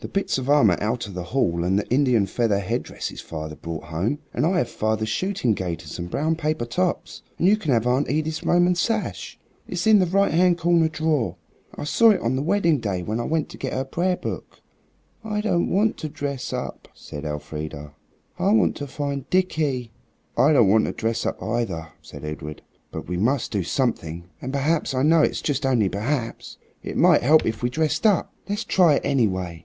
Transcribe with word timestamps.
"The 0.00 0.08
bits 0.12 0.36
of 0.38 0.48
armor 0.48 0.76
out 0.80 1.08
of 1.08 1.14
the 1.14 1.24
hall, 1.24 1.64
and 1.64 1.76
the 1.78 1.88
Indian 1.88 2.26
feather 2.26 2.60
head 2.60 2.84
dresses 2.84 3.20
father 3.20 3.56
brought 3.56 3.84
home, 3.84 4.20
and 4.32 4.46
I 4.46 4.58
have 4.58 4.68
father's 4.68 5.08
shooting 5.08 5.52
gaiters 5.52 5.98
and 5.98 6.08
brown 6.10 6.36
paper 6.36 6.64
tops, 6.66 7.22
and 7.38 7.48
you 7.48 7.56
can 7.56 7.72
have 7.72 7.88
Aunt 7.88 8.08
Edith's 8.08 8.44
Roman 8.44 8.76
sash. 8.76 9.36
It's 9.66 9.84
in 9.86 9.98
the 9.98 10.06
right 10.06 10.32
hand 10.32 10.58
corner 10.58 10.88
drawer. 10.88 11.34
I 11.74 11.82
saw 11.84 12.10
it 12.10 12.20
on 12.20 12.36
the 12.36 12.42
wedding 12.42 12.78
day 12.78 13.02
when 13.02 13.18
I 13.18 13.24
went 13.24 13.48
to 13.48 13.56
get 13.58 13.72
her 13.72 13.84
prayer 13.86 14.16
book." 14.16 14.60
"I 15.24 15.40
don't 15.40 15.70
want 15.70 15.96
to 15.96 16.08
dress 16.08 16.52
up," 16.52 16.86
said 16.94 17.24
Elfrida; 17.24 17.92
"I 18.38 18.52
want 18.52 18.76
to 18.76 18.86
find 18.86 19.28
Dickie." 19.30 19.90
"I 20.36 20.52
don't 20.52 20.68
want 20.68 20.84
to 20.84 20.92
dress 20.92 21.24
up 21.26 21.42
either," 21.42 21.88
said 22.00 22.24
Edred; 22.24 22.62
"but 22.92 23.08
we 23.08 23.16
must 23.16 23.50
do 23.50 23.64
something, 23.64 24.24
and 24.40 24.52
perhaps, 24.52 24.94
I 24.94 25.02
know 25.02 25.22
it's 25.22 25.42
just 25.42 25.66
only 25.66 25.88
perhaps, 25.88 26.58
it 26.84 26.96
might 26.98 27.22
help 27.22 27.44
if 27.44 27.60
we 27.60 27.70
dressed 27.70 28.06
up. 28.06 28.32
Let's 28.48 28.62
try 28.62 28.94
it, 28.96 29.02
anyway." 29.04 29.64